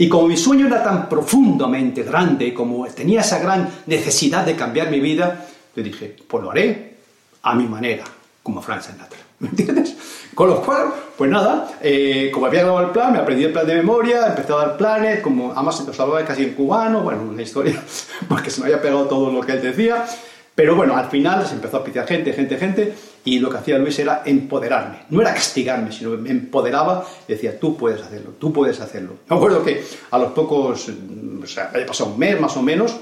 Y 0.00 0.08
como 0.08 0.28
mi 0.28 0.36
sueño 0.36 0.68
era 0.68 0.82
tan 0.82 1.08
profundamente 1.08 2.04
grande, 2.04 2.54
como 2.54 2.86
tenía 2.86 3.20
esa 3.20 3.40
gran 3.40 3.68
necesidad 3.86 4.46
de 4.46 4.54
cambiar 4.54 4.90
mi 4.90 5.00
vida, 5.00 5.44
le 5.74 5.82
dije, 5.82 6.16
pues 6.28 6.42
lo 6.42 6.52
haré 6.52 6.94
a 7.42 7.54
mi 7.56 7.66
manera, 7.66 8.04
como 8.44 8.62
Frank 8.62 8.82
Sinatra. 8.82 9.18
¿Me 9.40 9.48
entiendes? 9.48 9.96
Con 10.36 10.50
lo 10.50 10.62
cual, 10.62 10.94
pues 11.16 11.28
nada, 11.28 11.68
eh, 11.82 12.30
como 12.32 12.46
había 12.46 12.64
dado 12.64 12.80
el 12.80 12.90
plan, 12.90 13.12
me 13.12 13.18
aprendí 13.18 13.42
el 13.42 13.52
plan 13.52 13.66
de 13.66 13.74
memoria, 13.74 14.28
empecé 14.28 14.52
a 14.52 14.56
dar 14.56 14.76
planes, 14.76 15.20
como 15.20 15.52
además 15.52 15.84
los 15.84 15.98
hablaba 15.98 16.24
casi 16.24 16.44
en 16.44 16.54
cubano, 16.54 17.02
bueno, 17.02 17.22
una 17.22 17.42
historia, 17.42 17.82
porque 18.28 18.50
se 18.50 18.60
me 18.60 18.66
había 18.66 18.80
pegado 18.80 19.06
todo 19.06 19.32
lo 19.32 19.40
que 19.40 19.52
él 19.52 19.62
decía. 19.62 20.06
Pero 20.54 20.76
bueno, 20.76 20.96
al 20.96 21.08
final 21.08 21.44
se 21.44 21.54
empezó 21.54 21.78
a 21.78 21.84
pitear 21.84 22.06
gente, 22.06 22.32
gente, 22.32 22.56
gente, 22.56 22.94
y 23.28 23.38
lo 23.40 23.50
que 23.50 23.58
hacía 23.58 23.76
Luis 23.76 23.98
era 23.98 24.22
empoderarme. 24.24 25.00
No 25.10 25.20
era 25.20 25.34
castigarme, 25.34 25.92
sino 25.92 26.10
me 26.16 26.30
empoderaba 26.30 27.06
y 27.26 27.32
decía, 27.32 27.60
tú 27.60 27.76
puedes 27.76 28.00
hacerlo, 28.00 28.30
tú 28.38 28.54
puedes 28.54 28.80
hacerlo. 28.80 29.16
Me 29.28 29.36
acuerdo 29.36 29.62
que 29.62 29.84
a 30.10 30.18
los 30.18 30.32
pocos, 30.32 30.88
mm, 30.88 31.42
o 31.42 31.46
sea, 31.46 31.70
había 31.74 31.84
pasado 31.84 32.10
un 32.10 32.18
mes 32.18 32.40
más 32.40 32.56
o 32.56 32.62
menos, 32.62 32.96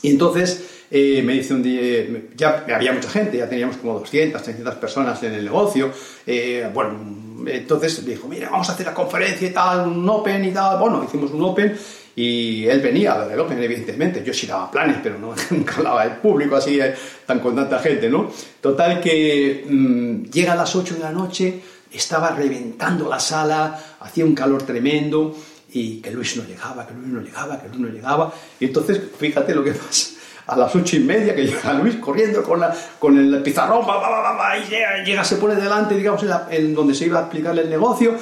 y 0.00 0.10
entonces 0.10 0.86
eh, 0.90 1.22
me 1.22 1.34
dice 1.34 1.52
un 1.52 1.62
día, 1.62 1.82
ya 2.34 2.64
había 2.74 2.94
mucha 2.94 3.10
gente, 3.10 3.36
ya 3.36 3.48
teníamos 3.48 3.76
como 3.76 3.98
200, 3.98 4.42
300 4.42 4.74
personas 4.76 5.22
en 5.22 5.34
el 5.34 5.44
negocio. 5.44 5.90
Eh, 6.26 6.70
bueno, 6.72 7.44
entonces 7.46 8.02
me 8.02 8.10
dijo, 8.10 8.28
mira, 8.28 8.48
vamos 8.48 8.70
a 8.70 8.72
hacer 8.72 8.86
la 8.86 8.94
conferencia 8.94 9.48
y 9.48 9.52
tal, 9.52 9.86
un 9.86 10.08
open 10.08 10.46
y 10.46 10.50
tal. 10.50 10.78
Bueno, 10.78 11.04
hicimos 11.04 11.30
un 11.30 11.42
open 11.42 11.76
y 12.14 12.66
él 12.66 12.80
venía 12.80 13.16
la 13.16 13.42
Open, 13.42 13.62
evidentemente. 13.62 14.22
Yo 14.24 14.34
sí 14.34 14.46
daba 14.46 14.70
planes, 14.70 14.98
pero 15.02 15.18
no, 15.18 15.34
nunca 15.50 15.76
hablaba 15.76 16.04
el 16.04 16.16
público 16.16 16.56
así, 16.56 16.78
eh, 16.80 16.94
tan 17.26 17.40
con 17.40 17.54
tanta 17.54 17.78
gente, 17.78 18.08
¿no? 18.08 18.30
Total 18.60 19.00
que 19.00 19.64
mm, 19.68 20.30
llega 20.30 20.52
a 20.52 20.56
las 20.56 20.74
8 20.76 20.94
de 20.94 21.00
la 21.00 21.10
noche, 21.10 21.60
estaba 21.90 22.30
reventando 22.30 23.08
la 23.08 23.18
sala, 23.18 23.78
hacía 24.00 24.24
un 24.24 24.34
calor 24.34 24.62
tremendo 24.62 25.34
y 25.72 26.00
que 26.00 26.10
Luis 26.10 26.36
no 26.36 26.44
llegaba, 26.44 26.86
que 26.86 26.94
Luis 26.94 27.08
no 27.08 27.20
llegaba, 27.20 27.60
que 27.60 27.68
Luis 27.68 27.80
no 27.80 27.88
llegaba. 27.88 28.32
Y 28.60 28.66
entonces, 28.66 29.00
fíjate 29.18 29.54
lo 29.54 29.64
que 29.64 29.72
pasa. 29.72 30.18
A 30.44 30.56
las 30.56 30.74
ocho 30.74 30.96
y 30.96 31.00
media 31.00 31.36
que 31.36 31.46
llega 31.46 31.72
Luis 31.74 31.96
corriendo 31.96 32.42
con, 32.42 32.58
la, 32.58 32.74
con 32.98 33.16
el 33.16 33.42
pizarrón, 33.42 33.86
y 33.86 34.70
llega, 34.70 35.04
llega, 35.04 35.24
se 35.24 35.36
pone 35.36 35.54
delante, 35.54 35.94
digamos, 35.94 36.24
en, 36.50 36.74
donde 36.74 36.94
se 36.94 37.06
iba 37.06 37.20
a 37.20 37.22
explicarle 37.22 37.62
el 37.62 37.70
negocio, 37.70 38.16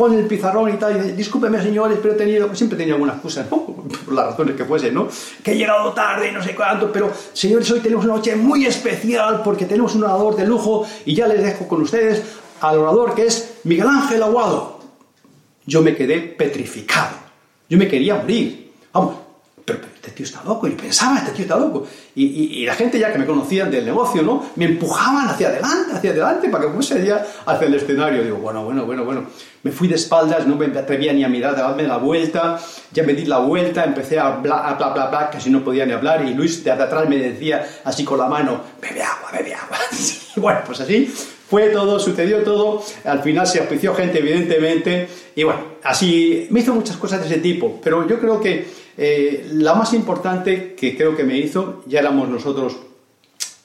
pone 0.00 0.18
el 0.18 0.24
pizarrón 0.24 0.72
y 0.72 0.78
tal, 0.78 0.96
y 0.96 1.12
discúlpeme 1.12 1.62
señores, 1.62 1.98
pero 2.00 2.14
he 2.14 2.16
tenido, 2.16 2.54
siempre 2.54 2.78
tenía 2.78 2.94
alguna 2.94 3.12
excusa, 3.12 3.46
¿no? 3.50 3.66
Por 4.06 4.14
las 4.14 4.28
razones 4.28 4.56
que 4.56 4.64
fuesen, 4.64 4.94
¿no? 4.94 5.06
Que 5.44 5.52
he 5.52 5.56
llegado 5.56 5.92
tarde 5.92 6.32
no 6.32 6.42
sé 6.42 6.54
cuánto, 6.54 6.90
pero 6.90 7.12
señores, 7.34 7.70
hoy 7.70 7.80
tenemos 7.80 8.06
una 8.06 8.14
noche 8.14 8.34
muy 8.34 8.64
especial 8.64 9.42
porque 9.44 9.66
tenemos 9.66 9.94
un 9.94 10.04
orador 10.04 10.36
de 10.36 10.46
lujo 10.46 10.86
y 11.04 11.14
ya 11.14 11.28
les 11.28 11.42
dejo 11.42 11.68
con 11.68 11.82
ustedes 11.82 12.22
al 12.62 12.78
orador 12.78 13.14
que 13.14 13.26
es 13.26 13.58
Miguel 13.64 13.88
Ángel 13.88 14.22
Aguado. 14.22 14.80
Yo 15.66 15.82
me 15.82 15.94
quedé 15.94 16.20
petrificado, 16.20 17.16
yo 17.68 17.76
me 17.76 17.86
quería 17.86 18.14
morir. 18.14 18.72
Vamos, 18.94 19.16
este 20.00 20.12
tío 20.12 20.24
está 20.24 20.42
loco, 20.44 20.66
y 20.66 20.70
pensaba, 20.70 21.18
este 21.18 21.32
tío 21.32 21.42
está 21.42 21.58
loco. 21.58 21.86
Y, 22.14 22.64
la 22.64 22.74
gente 22.74 22.98
ya 22.98 23.12
que 23.12 23.18
me 23.18 23.26
conocían 23.26 23.70
del 23.70 23.84
negocio, 23.84 24.22
¿no? 24.22 24.50
Me 24.56 24.64
empujaban 24.64 25.28
hacia 25.28 25.48
adelante, 25.48 25.92
hacia 25.92 26.10
adelante, 26.10 26.48
para 26.48 26.64
que 26.64 26.72
fuese 26.72 27.04
ya 27.04 27.26
hacia 27.44 27.66
el 27.66 27.74
escenario. 27.74 28.22
Digo, 28.22 28.38
bueno, 28.38 28.64
bueno, 28.64 28.86
bueno, 28.86 29.04
bueno. 29.04 29.26
Me 29.62 29.70
fui 29.70 29.88
de 29.88 29.96
espaldas, 29.96 30.46
no 30.46 30.56
me 30.56 30.66
atrevía 30.66 31.12
ni 31.12 31.22
a 31.22 31.28
mirar, 31.28 31.54
a 31.54 31.62
darme 31.62 31.82
la 31.82 31.98
vuelta. 31.98 32.58
Ya 32.92 33.02
me 33.02 33.12
di 33.12 33.26
la 33.26 33.38
vuelta, 33.38 33.84
empecé 33.84 34.18
a 34.18 34.30
bla, 34.30 34.74
bla, 34.78 34.88
bla, 34.88 35.06
bla, 35.08 35.30
casi 35.30 35.50
no 35.50 35.62
podía 35.62 35.84
ni 35.84 35.92
hablar. 35.92 36.24
Y 36.24 36.32
Luis 36.32 36.64
de 36.64 36.70
atrás 36.70 37.06
me 37.06 37.18
decía, 37.18 37.66
así 37.84 38.02
con 38.02 38.18
la 38.18 38.26
mano, 38.26 38.62
bebe 38.80 39.02
agua, 39.02 39.30
bebe 39.32 39.54
agua. 39.54 39.76
y 40.36 40.40
bueno, 40.40 40.60
pues 40.64 40.80
así 40.80 41.12
fue 41.50 41.68
todo, 41.70 41.98
sucedió 41.98 42.42
todo. 42.42 42.82
Al 43.04 43.22
final 43.22 43.46
se 43.46 43.58
auspició 43.58 43.94
gente, 43.94 44.20
evidentemente. 44.20 45.08
Y 45.34 45.42
bueno, 45.42 45.60
así 45.82 46.46
me 46.50 46.60
hizo 46.60 46.72
muchas 46.72 46.96
cosas 46.96 47.20
de 47.20 47.26
ese 47.26 47.38
tipo. 47.38 47.80
Pero 47.82 48.08
yo 48.08 48.18
creo 48.18 48.40
que 48.40 48.79
eh, 49.02 49.48
la 49.54 49.72
más 49.72 49.94
importante 49.94 50.74
que 50.74 50.94
creo 50.94 51.16
que 51.16 51.24
me 51.24 51.38
hizo, 51.38 51.82
ya 51.86 52.00
éramos 52.00 52.28
nosotros 52.28 52.76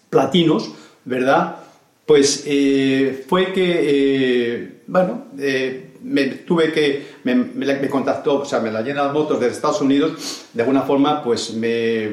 platinos, 0.10 0.72
¿verdad? 1.04 1.58
Pues 2.06 2.46
eh, 2.46 3.26
fue 3.28 3.52
que, 3.52 3.82
eh, 3.84 4.82
bueno, 4.88 5.26
me 6.04 6.24
tuve 6.28 6.72
que, 6.72 7.08
me, 7.26 7.90
contactó, 7.90 8.44
o 8.44 8.46
sea, 8.46 8.62
me 8.62 8.72
la 8.72 8.82
llenan 8.82 9.12
motos 9.12 9.42
de 9.42 9.48
Estados 9.48 9.82
Unidos, 9.82 10.46
de 10.54 10.62
alguna 10.62 10.84
forma, 10.84 11.22
pues 11.22 11.54
me, 11.54 12.08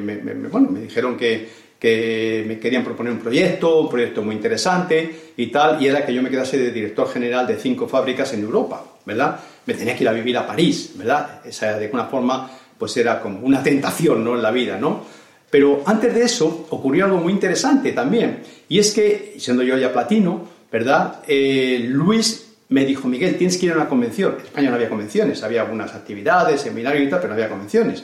bueno, 0.50 0.68
me 0.68 0.80
dijeron 0.80 1.16
que, 1.16 1.48
que 1.78 2.44
me 2.48 2.58
querían 2.58 2.82
proponer 2.82 3.12
un 3.12 3.20
proyecto, 3.20 3.82
un 3.82 3.88
proyecto 3.88 4.22
muy 4.22 4.34
interesante 4.34 5.32
y 5.36 5.46
tal, 5.46 5.80
y 5.80 5.86
era 5.86 6.04
que 6.04 6.12
yo 6.12 6.22
me 6.22 6.30
quedase 6.30 6.58
de 6.58 6.72
director 6.72 7.08
general 7.08 7.46
de 7.46 7.56
cinco 7.56 7.86
fábricas 7.86 8.32
en 8.34 8.40
Europa, 8.40 8.84
¿verdad? 9.06 9.38
Me 9.64 9.74
tenía 9.74 9.96
que 9.96 10.02
ir 10.02 10.08
a 10.08 10.12
vivir 10.12 10.36
a 10.36 10.44
París, 10.44 10.94
¿verdad? 10.96 11.40
Esa, 11.46 11.78
de 11.78 11.84
alguna 11.84 12.06
forma 12.06 12.50
pues 12.82 12.96
era 12.96 13.20
como 13.20 13.38
una 13.46 13.62
tentación 13.62 14.24
¿no? 14.24 14.34
en 14.34 14.42
la 14.42 14.50
vida, 14.50 14.76
¿no? 14.76 15.04
Pero 15.48 15.84
antes 15.86 16.12
de 16.12 16.24
eso 16.24 16.66
ocurrió 16.70 17.04
algo 17.04 17.18
muy 17.18 17.32
interesante 17.32 17.92
también, 17.92 18.42
y 18.68 18.80
es 18.80 18.90
que, 18.90 19.36
siendo 19.38 19.62
yo 19.62 19.78
ya 19.78 19.92
platino, 19.92 20.48
¿verdad? 20.72 21.20
Eh, 21.28 21.86
Luis 21.88 22.54
me 22.70 22.84
dijo, 22.84 23.06
Miguel, 23.06 23.38
tienes 23.38 23.56
que 23.56 23.66
ir 23.66 23.72
a 23.72 23.76
una 23.76 23.88
convención. 23.88 24.34
En 24.36 24.46
España 24.46 24.70
no 24.70 24.74
había 24.74 24.88
convenciones, 24.88 25.44
había 25.44 25.60
algunas 25.60 25.94
actividades, 25.94 26.62
seminarios 26.62 27.06
y 27.06 27.08
tal, 27.08 27.20
pero 27.20 27.28
no 27.28 27.34
había 27.34 27.48
convenciones. 27.48 28.02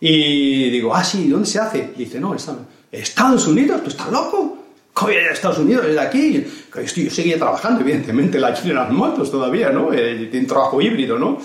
Y 0.00 0.70
digo, 0.70 0.94
ah, 0.94 1.04
sí, 1.04 1.28
¿dónde 1.28 1.46
se 1.46 1.58
hace? 1.58 1.90
Y 1.94 2.04
dice, 2.04 2.18
no, 2.18 2.34
Estados 2.90 3.46
Unidos, 3.46 3.82
¿tú 3.82 3.90
estás 3.90 4.10
loco? 4.10 4.64
¿Cómo 4.94 5.12
ir 5.12 5.18
a 5.18 5.32
Estados 5.32 5.58
Unidos? 5.58 5.84
¿Es 5.84 5.92
de 5.92 6.00
aquí? 6.00 6.46
Yo, 6.74 6.80
yo 6.80 7.10
seguía 7.10 7.36
trabajando, 7.36 7.82
evidentemente, 7.82 8.38
la 8.38 8.52
las 8.52 8.90
Motos 8.90 9.30
todavía, 9.30 9.68
¿no? 9.68 9.92
Eh, 9.92 10.28
tiene 10.30 10.46
trabajo 10.46 10.80
híbrido, 10.80 11.18
¿no? 11.18 11.38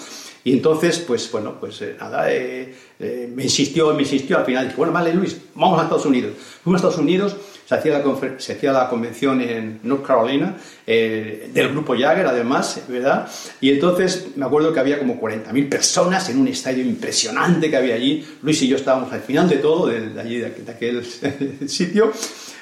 Y 0.45 0.51
entonces, 0.51 0.99
pues 0.99 1.31
bueno, 1.31 1.57
pues 1.59 1.81
eh, 1.81 1.95
nada, 1.97 2.31
eh, 2.31 2.75
eh, 2.99 3.31
me 3.33 3.43
insistió, 3.43 3.93
me 3.93 4.01
insistió, 4.01 4.37
al 4.37 4.45
final 4.45 4.65
dije, 4.65 4.75
bueno, 4.75 4.91
vale 4.91 5.13
Luis, 5.13 5.37
vamos 5.55 5.79
a 5.79 5.83
Estados 5.83 6.05
Unidos. 6.05 6.33
Fuimos 6.63 6.83
a 6.83 6.87
Estados 6.87 7.01
Unidos, 7.01 7.37
se 7.65 7.75
hacía 7.75 7.97
la, 7.97 8.39
se 8.39 8.53
hacía 8.53 8.73
la 8.73 8.89
convención 8.89 9.39
en 9.39 9.79
North 9.83 10.05
Carolina, 10.05 10.57
del 10.85 11.69
grupo 11.69 11.95
Jagger 11.97 12.27
además, 12.27 12.81
¿verdad? 12.89 13.29
Y 13.61 13.71
entonces 13.71 14.27
me 14.35 14.45
acuerdo 14.45 14.73
que 14.73 14.81
había 14.81 14.99
como 14.99 15.19
40.000 15.19 15.69
personas 15.69 16.27
en 16.29 16.39
un 16.39 16.49
estadio 16.49 16.83
impresionante 16.83 17.69
que 17.69 17.77
había 17.77 17.95
allí. 17.95 18.25
Luis 18.41 18.61
y 18.63 18.67
yo 18.67 18.75
estábamos 18.75 19.13
al 19.13 19.21
final 19.21 19.47
de 19.47 19.57
todo, 19.57 19.87
de, 19.87 20.19
allí, 20.19 20.39
de 20.39 20.71
aquel 20.71 21.05
sitio. 21.67 22.11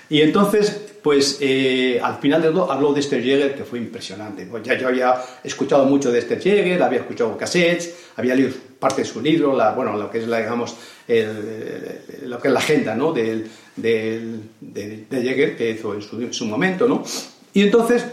Y 0.07 0.21
entonces 0.21 0.90
pues 1.01 1.37
eh, 1.41 1.99
al 2.01 2.17
final 2.17 2.41
de 2.41 2.49
todo 2.49 2.71
habló 2.71 2.93
de 2.93 2.99
Esther 2.99 3.23
Jäger, 3.23 3.55
que 3.55 3.63
fue 3.63 3.79
impresionante. 3.79 4.47
Ya 4.63 4.77
yo 4.77 4.87
había 4.87 5.15
escuchado 5.43 5.85
mucho 5.85 6.11
de 6.11 6.19
Esther 6.19 6.39
Jäger, 6.39 6.81
había 6.83 6.99
escuchado 6.99 7.35
cassettes, 7.37 7.95
había 8.17 8.35
leído 8.35 8.51
parte 8.79 9.01
de 9.01 9.07
su 9.07 9.21
libro, 9.21 9.55
la, 9.55 9.71
bueno, 9.73 9.97
lo 9.97 10.09
que 10.09 10.19
es 10.19 10.27
la, 10.27 10.39
digamos, 10.39 10.75
lo 11.07 12.39
que 12.39 12.47
es 12.47 12.53
la 12.53 12.59
agenda 12.59 12.95
¿no? 12.95 13.13
de, 13.13 13.47
de, 13.75 15.07
Jäger, 15.11 15.57
que 15.57 15.71
hizo 15.71 15.93
en 15.95 16.33
su, 16.33 16.45
momento. 16.45 16.87
¿no? 16.87 17.03
Y 17.53 17.63
entonces, 17.63 18.05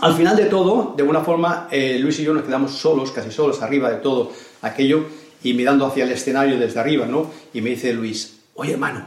al 0.00 0.14
final 0.14 0.36
de 0.36 0.46
todo, 0.46 0.94
de 0.96 1.02
alguna 1.02 1.20
forma, 1.20 1.68
eh, 1.70 1.98
Luis 2.00 2.18
y 2.20 2.24
yo 2.24 2.34
nos 2.34 2.44
quedamos 2.44 2.72
solos, 2.72 3.10
casi 3.12 3.30
solos, 3.30 3.62
arriba 3.62 3.90
de 3.90 3.96
todo 3.96 4.32
aquello, 4.62 5.04
y 5.42 5.54
mirando 5.54 5.86
hacia 5.86 6.04
el 6.04 6.10
escenario 6.10 6.58
desde 6.58 6.80
arriba, 6.80 7.06
¿no? 7.06 7.30
Y 7.52 7.60
me 7.60 7.70
dice 7.70 7.92
Luis, 7.92 8.40
oye 8.54 8.72
hermano, 8.72 9.06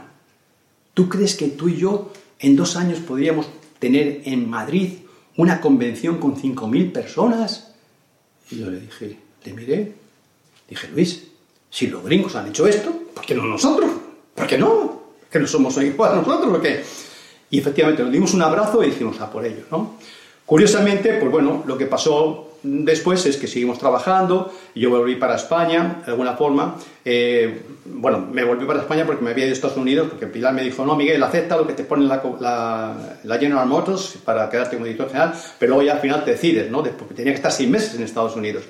¿tú 0.94 1.08
crees 1.08 1.34
que 1.34 1.48
tú 1.48 1.68
y 1.68 1.76
yo 1.76 2.10
en 2.42 2.56
dos 2.56 2.76
años 2.76 2.98
podríamos 2.98 3.46
tener 3.78 4.22
en 4.24 4.50
Madrid 4.50 4.92
una 5.36 5.60
convención 5.60 6.18
con 6.18 6.36
5.000 6.36 6.92
personas. 6.92 7.72
Y 8.50 8.58
yo 8.58 8.70
le 8.70 8.80
dije, 8.80 9.16
le 9.44 9.52
miré, 9.54 9.92
dije, 10.68 10.88
Luis, 10.88 11.28
si 11.70 11.86
los 11.86 12.04
gringos 12.04 12.36
han 12.36 12.48
hecho 12.48 12.66
esto, 12.66 12.92
¿por 13.14 13.24
qué 13.24 13.34
no 13.34 13.44
nosotros? 13.44 13.90
¿Por 14.34 14.46
qué 14.46 14.58
no? 14.58 15.02
¿Que 15.30 15.38
no 15.38 15.46
somos 15.46 15.76
igual 15.78 16.16
nosotros? 16.16 16.50
¿Por 16.50 16.62
qué? 16.62 16.84
Y 17.50 17.58
efectivamente 17.58 18.02
nos 18.02 18.12
dimos 18.12 18.34
un 18.34 18.42
abrazo 18.42 18.82
y 18.82 18.90
dijimos 18.90 19.20
a 19.20 19.30
por 19.30 19.44
ello, 19.44 19.64
¿no? 19.70 19.94
Curiosamente, 20.44 21.14
pues 21.14 21.30
bueno, 21.30 21.62
lo 21.66 21.78
que 21.78 21.86
pasó 21.86 22.51
después 22.62 23.24
es 23.26 23.36
que 23.36 23.46
seguimos 23.46 23.78
trabajando, 23.78 24.52
yo 24.74 24.90
volví 24.90 25.16
para 25.16 25.36
España, 25.36 26.02
de 26.04 26.12
alguna 26.12 26.34
forma. 26.34 26.76
Eh, 27.04 27.62
bueno, 27.84 28.26
me 28.30 28.44
volví 28.44 28.64
para 28.64 28.80
España 28.80 29.04
porque 29.04 29.24
me 29.24 29.30
había 29.30 29.44
ido 29.44 29.52
a 29.52 29.54
Estados 29.54 29.76
Unidos, 29.76 30.08
porque 30.08 30.26
Pilar 30.26 30.54
me 30.54 30.62
dijo, 30.62 30.84
no, 30.86 30.94
Miguel, 30.96 31.22
acepta 31.22 31.56
lo 31.56 31.66
que 31.66 31.72
te 31.72 31.84
pone 31.84 32.06
la, 32.06 32.22
la, 33.24 33.38
General 33.38 33.66
Motors 33.66 34.18
para 34.24 34.48
quedarte 34.48 34.76
como 34.76 34.86
director 34.86 35.08
general, 35.08 35.34
pero 35.58 35.74
luego 35.74 35.86
ya 35.86 35.94
al 35.94 36.00
final 36.00 36.24
te 36.24 36.32
decides, 36.32 36.70
¿no? 36.70 36.82
Porque 36.82 37.14
tenía 37.14 37.32
que 37.32 37.36
estar 37.36 37.52
seis 37.52 37.68
meses 37.68 37.94
en 37.94 38.02
Estados 38.02 38.36
Unidos. 38.36 38.64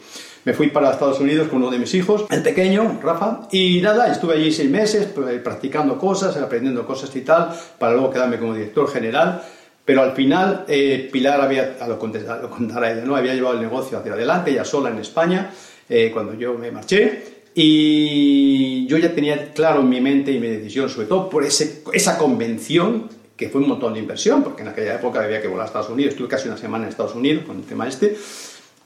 Me 0.44 0.54
fui 0.54 0.70
para 0.70 0.90
Estados 0.90 1.20
Unidos 1.20 1.48
con 1.48 1.62
uno 1.62 1.70
de 1.70 1.78
mis 1.78 1.94
hijos, 1.94 2.24
el 2.30 2.42
pequeño, 2.42 2.98
Rafa, 3.00 3.42
y 3.52 3.80
nada, 3.80 4.10
estuve 4.10 4.34
allí 4.34 4.50
seis 4.50 4.68
meses 4.68 5.06
pues, 5.14 5.40
practicando 5.40 5.96
cosas, 5.98 6.36
aprendiendo 6.36 6.84
cosas 6.84 7.14
y 7.14 7.20
tal, 7.20 7.50
para 7.78 7.92
luego 7.92 8.10
quedarme 8.10 8.38
como 8.38 8.54
director 8.54 8.90
general. 8.90 9.42
Pero 9.84 10.02
al 10.02 10.12
final, 10.12 10.64
eh, 10.68 11.08
Pilar 11.10 11.40
había, 11.40 11.76
a 11.80 11.88
lo, 11.88 11.98
contar 11.98 12.84
ella, 12.84 13.04
¿no? 13.04 13.16
había 13.16 13.34
llevado 13.34 13.56
el 13.56 13.62
negocio 13.62 13.98
hacia 13.98 14.12
adelante, 14.12 14.54
ya 14.54 14.64
sola 14.64 14.90
en 14.90 14.98
España, 14.98 15.50
eh, 15.88 16.10
cuando 16.12 16.34
yo 16.34 16.54
me 16.54 16.70
marché. 16.70 17.42
Y 17.54 18.86
yo 18.86 18.96
ya 18.96 19.12
tenía 19.12 19.52
claro 19.52 19.80
en 19.80 19.88
mi 19.88 20.00
mente 20.00 20.32
y 20.32 20.38
mi 20.38 20.46
decisión, 20.46 20.88
sobre 20.88 21.08
todo 21.08 21.28
por 21.28 21.44
ese, 21.44 21.82
esa 21.92 22.16
convención, 22.16 23.08
que 23.36 23.48
fue 23.48 23.60
un 23.60 23.68
montón 23.68 23.92
de 23.94 24.00
inversión, 24.00 24.42
porque 24.42 24.62
en 24.62 24.68
aquella 24.68 24.94
época 24.94 25.22
había 25.22 25.42
que 25.42 25.48
volar 25.48 25.64
a 25.64 25.66
Estados 25.66 25.90
Unidos, 25.90 26.12
estuve 26.12 26.28
casi 26.28 26.48
una 26.48 26.56
semana 26.56 26.84
en 26.84 26.90
Estados 26.90 27.14
Unidos 27.14 27.44
con 27.44 27.58
el 27.58 27.64
tema 27.64 27.88
este, 27.88 28.16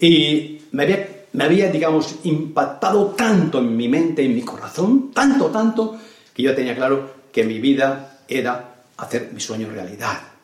y 0.01 0.63
me 0.73 0.85
había, 0.85 1.09
me 1.35 1.45
había, 1.45 1.71
digamos, 1.71 2.17
impactado 2.25 3.09
tanto 3.09 3.59
en 3.59 3.77
mi 3.77 3.87
mente, 3.89 4.25
en 4.25 4.35
mi 4.35 4.43
corazón, 4.43 5.13
tanto, 5.13 5.47
tanto, 5.47 5.97
que 6.35 6.43
yo 6.43 6.55
tenía 6.55 6.75
claro 6.75 7.11
que 7.31 7.45
mi 7.45 7.61
vida 7.61 8.23
era 8.27 8.83
hacer 8.97 9.31
mi 9.33 9.41
sueño 9.41 9.69
realidad 9.71 10.36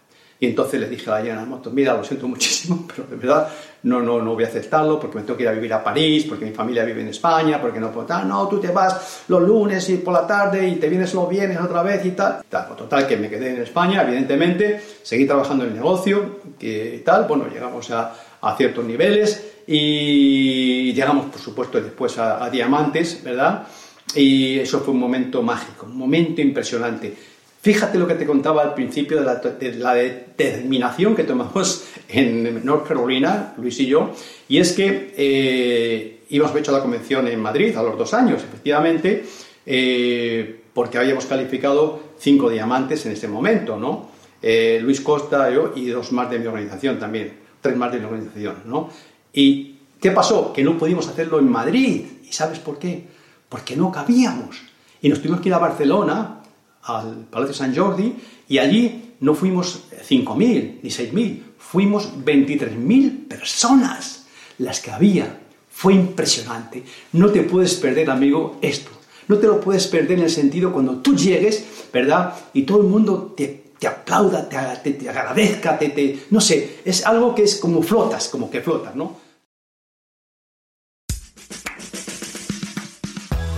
y 0.42 0.46
entonces 0.46 0.80
le 0.80 0.88
dije 0.88 1.08
a 1.08 1.22
la 1.22 1.44
Motors, 1.44 1.72
mira, 1.72 1.94
lo 1.94 2.02
siento 2.02 2.26
muchísimo, 2.26 2.84
pero 2.88 3.06
de 3.08 3.14
verdad 3.14 3.48
no, 3.84 4.02
no, 4.02 4.20
no 4.20 4.34
voy 4.34 4.42
a 4.42 4.48
aceptarlo 4.48 4.98
porque 4.98 5.18
me 5.18 5.22
tengo 5.22 5.36
que 5.36 5.44
ir 5.44 5.48
a 5.48 5.52
vivir 5.52 5.72
a 5.72 5.84
París, 5.84 6.26
porque 6.28 6.44
mi 6.44 6.50
familia 6.50 6.84
vive 6.84 7.00
en 7.00 7.08
España, 7.10 7.60
porque 7.62 7.78
no 7.78 7.92
puedo 7.92 8.08
tal, 8.08 8.26
no, 8.26 8.48
tú 8.48 8.58
te 8.58 8.72
vas 8.72 9.22
los 9.28 9.40
lunes 9.40 9.88
y 9.90 9.98
por 9.98 10.12
la 10.12 10.26
tarde 10.26 10.66
y 10.66 10.74
te 10.80 10.88
vienes 10.88 11.14
los 11.14 11.28
viernes 11.28 11.60
otra 11.60 11.84
vez 11.84 12.04
y 12.04 12.10
tal. 12.10 12.42
tal. 12.48 12.66
Pues 12.66 12.76
total, 12.76 13.06
que 13.06 13.16
me 13.16 13.30
quedé 13.30 13.50
en 13.50 13.62
España, 13.62 14.02
evidentemente, 14.02 14.82
seguí 15.04 15.26
trabajando 15.26 15.62
en 15.62 15.70
el 15.70 15.76
negocio 15.76 16.40
y 16.58 16.98
tal, 16.98 17.26
bueno, 17.28 17.46
llegamos 17.46 17.88
a, 17.92 18.12
a 18.40 18.56
ciertos 18.56 18.84
niveles 18.84 19.60
y 19.68 20.92
llegamos, 20.92 21.26
por 21.26 21.40
supuesto, 21.40 21.80
después 21.80 22.18
a, 22.18 22.42
a 22.44 22.50
diamantes, 22.50 23.22
¿verdad? 23.22 23.68
Y 24.16 24.58
eso 24.58 24.80
fue 24.80 24.92
un 24.92 24.98
momento 24.98 25.40
mágico, 25.40 25.86
un 25.86 25.96
momento 25.96 26.40
impresionante 26.40 27.31
Fíjate 27.62 27.96
lo 27.96 28.08
que 28.08 28.16
te 28.16 28.26
contaba 28.26 28.60
al 28.62 28.74
principio 28.74 29.20
de 29.20 29.72
la, 29.78 29.94
determinación 29.94 31.14
que 31.14 31.22
tomamos 31.22 31.84
en 32.08 32.66
North 32.66 32.88
Carolina, 32.88 33.54
Luis 33.56 33.78
y 33.78 33.86
yo, 33.86 34.10
y 34.48 34.58
es 34.58 34.72
que, 34.72 35.14
eh, 35.16 36.24
íbamos 36.30 36.56
hecho 36.56 36.72
la 36.72 36.80
convención 36.80 37.28
en 37.28 37.38
Madrid 37.38 37.76
a 37.76 37.84
los 37.84 37.96
dos 37.96 38.14
años, 38.14 38.42
efectivamente, 38.42 39.24
eh, 39.64 40.60
porque 40.74 40.98
habíamos 40.98 41.26
calificado 41.26 42.14
cinco 42.18 42.50
diamantes 42.50 43.06
en 43.06 43.12
ese 43.12 43.28
momento, 43.28 43.76
¿no? 43.76 44.10
Eh, 44.42 44.80
Luis 44.82 45.00
Costa, 45.00 45.48
yo 45.48 45.72
y 45.76 45.86
dos 45.86 46.10
más 46.10 46.28
de 46.32 46.40
mi 46.40 46.46
organización 46.48 46.98
también, 46.98 47.32
tres 47.60 47.76
más 47.76 47.92
de 47.92 48.00
mi 48.00 48.06
organización, 48.06 48.56
¿no? 48.64 48.90
¿Y 49.32 49.76
qué 50.00 50.10
pasó? 50.10 50.52
Que 50.52 50.64
no 50.64 50.76
pudimos 50.76 51.06
hacerlo 51.06 51.38
en 51.38 51.48
Madrid. 51.48 52.06
¿Y 52.28 52.32
sabes 52.32 52.58
por 52.58 52.80
qué? 52.80 53.04
Porque 53.48 53.76
no 53.76 53.92
cabíamos. 53.92 54.60
Y 55.00 55.08
nos 55.08 55.20
tuvimos 55.20 55.40
que 55.40 55.48
ir 55.48 55.54
a 55.54 55.58
Barcelona, 55.58 56.41
al 56.84 57.26
Palacio 57.30 57.54
San 57.54 57.74
Jordi, 57.74 58.14
y 58.48 58.58
allí 58.58 59.14
no 59.20 59.34
fuimos 59.34 59.84
5.000 60.08 60.80
ni 60.82 60.90
6.000, 60.90 61.42
fuimos 61.58 62.12
23.000 62.24 63.28
personas 63.28 64.26
las 64.58 64.80
que 64.80 64.90
había. 64.90 65.38
Fue 65.70 65.94
impresionante. 65.94 66.82
No 67.12 67.30
te 67.30 67.42
puedes 67.42 67.74
perder, 67.74 68.10
amigo, 68.10 68.58
esto. 68.60 68.90
No 69.28 69.38
te 69.38 69.46
lo 69.46 69.60
puedes 69.60 69.86
perder 69.86 70.18
en 70.18 70.24
el 70.24 70.30
sentido 70.30 70.72
cuando 70.72 70.96
tú 70.98 71.16
llegues, 71.16 71.64
¿verdad? 71.92 72.34
Y 72.52 72.62
todo 72.62 72.80
el 72.82 72.88
mundo 72.88 73.34
te, 73.36 73.62
aplauda, 73.86 74.48
te, 74.48 74.92
te, 74.92 75.08
agradezca, 75.08 75.78
te, 75.78 75.88
te, 75.88 76.24
no 76.30 76.40
sé, 76.40 76.80
es 76.84 77.06
algo 77.06 77.34
que 77.34 77.44
es 77.44 77.56
como 77.56 77.82
flotas, 77.82 78.28
como 78.28 78.50
que 78.50 78.60
flotas, 78.60 78.94
¿no? 78.94 79.16